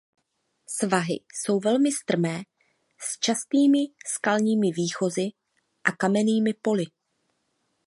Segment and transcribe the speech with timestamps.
[0.67, 2.43] Svahy jsou velmi strmé
[2.99, 5.29] s častými skalními výchozy
[5.83, 6.83] a kamennými poli.